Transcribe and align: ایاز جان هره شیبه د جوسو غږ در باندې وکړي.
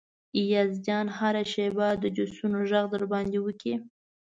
ایاز 0.39 0.71
جان 0.85 1.07
هره 1.17 1.43
شیبه 1.51 1.87
د 2.03 2.05
جوسو 2.15 2.43
غږ 2.69 2.85
در 2.91 3.03
باندې 3.11 3.37
وکړي. 3.41 3.75